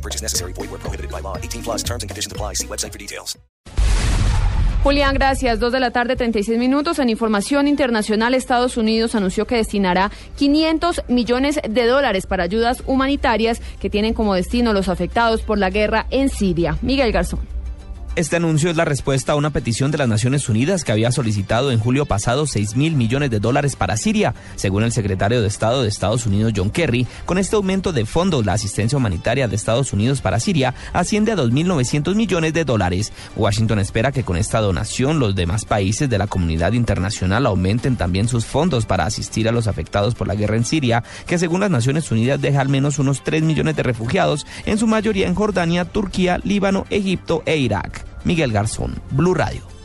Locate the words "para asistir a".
38.86-39.52